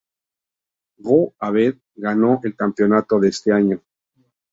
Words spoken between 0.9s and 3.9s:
Go Ahead ganó el campeonato de este año.